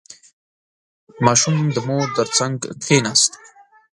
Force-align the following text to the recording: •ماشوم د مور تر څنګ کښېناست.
•ماشوم 1.25 1.57
د 1.75 1.77
مور 1.87 2.07
تر 2.17 2.27
څنګ 2.37 2.57
کښېناست. 2.81 3.31